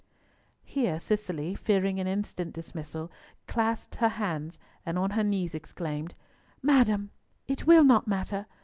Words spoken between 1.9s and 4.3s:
an instant dismissal, clasped her